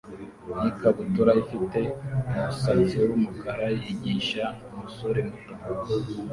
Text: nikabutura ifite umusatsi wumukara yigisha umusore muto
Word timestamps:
nikabutura 0.61 1.31
ifite 1.43 1.79
umusatsi 2.29 2.95
wumukara 3.09 3.67
yigisha 3.81 4.43
umusore 4.75 5.19
muto 5.61 5.95